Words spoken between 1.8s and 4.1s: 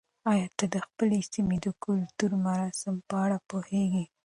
کلتوري مراسمو په اړه پوهېږې؟